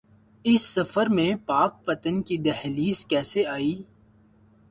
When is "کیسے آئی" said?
3.05-3.81